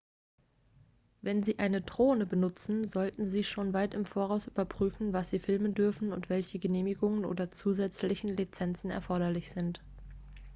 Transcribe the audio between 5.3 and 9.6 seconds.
filmen dürfen und welche genehmigungen oder zusätzlichen lizenzen erforderlich